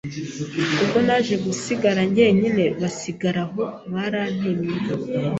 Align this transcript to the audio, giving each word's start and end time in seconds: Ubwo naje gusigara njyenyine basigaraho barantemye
Ubwo 0.81 0.97
naje 1.07 1.35
gusigara 1.45 2.01
njyenyine 2.09 2.65
basigaraho 2.79 3.61
barantemye 3.91 4.75